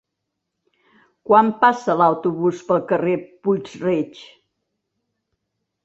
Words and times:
Quan 1.31 1.51
passa 1.65 1.97
l'autobús 2.01 2.65
pel 2.71 2.83
carrer 2.95 3.17
Puig-reig? 3.45 4.27